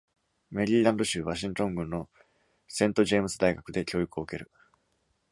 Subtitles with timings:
[0.49, 2.09] メリーランド州ワシントン郡の
[2.67, 4.49] セント・ジェームズ大学で教育を受ける。